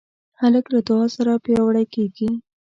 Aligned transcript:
هلک 0.39 0.65
له 0.73 0.79
دعا 0.87 1.05
سره 1.15 1.41
پیاوړی 1.45 1.85
کېږي. 1.93 2.29